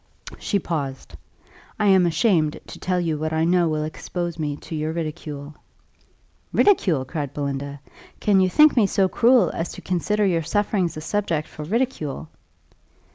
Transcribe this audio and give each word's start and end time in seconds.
She 0.39 0.57
paused 0.57 1.13
"I 1.79 1.85
am 1.85 2.07
ashamed 2.07 2.59
to 2.65 2.79
tell 2.79 2.99
you 2.99 3.19
what 3.19 3.31
I 3.31 3.45
know 3.45 3.67
will 3.69 3.83
expose 3.83 4.39
me 4.39 4.55
to 4.57 4.73
your 4.73 4.93
ridicule." 4.93 5.53
"Ridicule!" 6.51 7.05
cried 7.05 7.35
Belinda: 7.35 7.79
"can 8.19 8.39
you 8.39 8.49
think 8.49 8.75
me 8.75 8.87
so 8.87 9.07
cruel 9.07 9.51
as 9.53 9.69
to 9.73 9.81
consider 9.83 10.25
your 10.25 10.41
sufferings 10.41 10.97
a 10.97 11.01
subject 11.01 11.47
for 11.47 11.63
ridicule?" 11.65 12.29